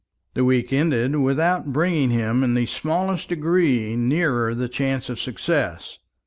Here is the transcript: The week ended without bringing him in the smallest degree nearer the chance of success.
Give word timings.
The 0.33 0.43
week 0.43 0.73
ended 0.73 1.17
without 1.17 1.71
bringing 1.71 2.09
him 2.09 2.43
in 2.43 2.55
the 2.55 2.65
smallest 2.65 3.29
degree 3.29 3.95
nearer 3.95 4.55
the 4.55 4.67
chance 4.67 5.09
of 5.09 5.19
success. 5.19 5.99